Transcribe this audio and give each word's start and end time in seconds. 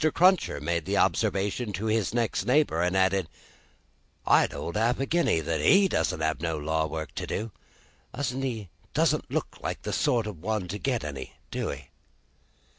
Cruncher 0.15 0.59
made 0.59 0.85
the 0.85 0.97
observation 0.97 1.71
to 1.73 1.85
his 1.85 2.11
next 2.11 2.45
neighbour, 2.47 2.81
and 2.81 2.97
added, 2.97 3.29
"I'd 4.25 4.51
hold 4.51 4.75
half 4.75 4.99
a 4.99 5.05
guinea 5.05 5.41
that 5.41 5.61
he 5.61 5.87
don't 5.87 6.17
get 6.17 6.41
no 6.41 6.57
law 6.57 6.87
work 6.87 7.13
to 7.13 7.27
do. 7.27 7.51
Don't 8.15 9.29
look 9.31 9.59
like 9.61 9.83
the 9.83 9.93
sort 9.93 10.25
of 10.25 10.41
one 10.41 10.67
to 10.69 10.79
get 10.79 11.03
any, 11.03 11.33
do 11.51 11.69
he?" 11.69 11.89